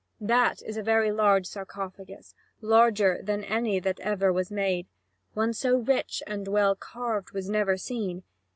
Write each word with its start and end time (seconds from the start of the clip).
That 0.19 0.63
is 0.63 0.77
a 0.77 0.81
very 0.81 1.11
large 1.11 1.45
sarcophagus, 1.45 2.33
larger 2.59 3.19
than 3.21 3.43
any 3.43 3.79
that 3.81 3.99
ever 3.99 4.33
was 4.33 4.49
made; 4.51 4.87
one 5.35 5.53
so 5.53 5.77
rich 5.77 6.23
and 6.25 6.47
well 6.47 6.73
carved 6.75 7.33
was 7.33 7.47
never 7.51 7.77
seen. 7.77 8.23